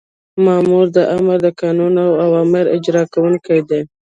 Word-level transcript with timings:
مامور 0.45 0.85
د 0.95 0.97
آمر 1.17 1.37
د 1.43 1.47
قانوني 1.59 2.05
اوامرو 2.25 2.73
اجرا 2.75 3.03
کوونکی 3.13 3.59
دی. 3.69 3.81